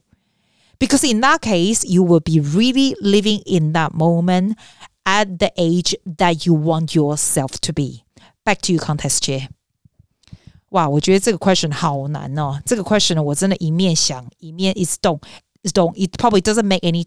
[0.79, 4.57] Because in that case, you will be really living in that moment
[5.05, 8.05] at the age that you want yourself to be.
[8.45, 9.49] Back to you, contest chair.
[10.71, 12.61] 哇，我觉得这个 question 好难哦。
[12.65, 15.21] 这个 question 呢，我真的一面想一面 is don't
[15.67, 17.05] is don't it probably doesn't make any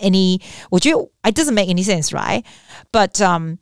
[0.00, 0.40] any
[0.70, 2.44] 我觉得 it doesn't make any sense right
[2.90, 3.56] but um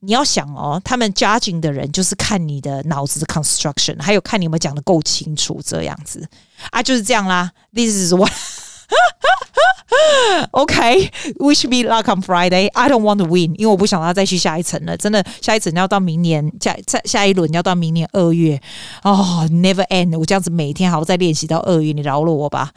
[0.00, 6.28] 你要想哦，他们 judging 的人就是看你的脑子的 construction，还有看你有没有讲得够清楚，这样子
[6.70, 7.50] 啊，就是这样啦。
[7.72, 8.30] This is what
[10.51, 11.09] OK,
[11.39, 12.69] wish me luck on Friday.
[12.73, 14.95] I don't want to win，因为我不想要再去下一层了。
[14.95, 18.59] 真的，下一层要到明年，下下下一轮要到明年二月
[19.03, 20.17] 哦，never end。
[20.17, 22.71] 我这样子每天还要再练习到二月，你饶了我吧。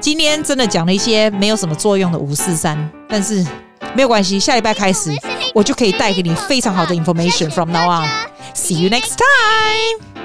[0.00, 3.46] 今天真的讲了一些没有什么作用的五四三，但是
[3.94, 5.10] 没有关系，下礼拜开始
[5.54, 8.08] 我就可以带给你非常好的 information from now on.
[8.54, 10.19] See you next time.